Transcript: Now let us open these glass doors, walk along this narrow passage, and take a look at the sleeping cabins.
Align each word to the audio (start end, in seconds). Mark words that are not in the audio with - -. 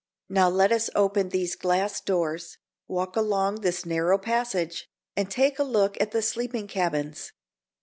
Now 0.29 0.49
let 0.49 0.71
us 0.71 0.89
open 0.95 1.29
these 1.29 1.55
glass 1.55 2.01
doors, 2.01 2.57
walk 2.87 3.15
along 3.15 3.61
this 3.61 3.85
narrow 3.85 4.17
passage, 4.17 4.87
and 5.15 5.29
take 5.29 5.59
a 5.59 5.63
look 5.63 6.01
at 6.01 6.09
the 6.09 6.23
sleeping 6.23 6.65
cabins. 6.65 7.33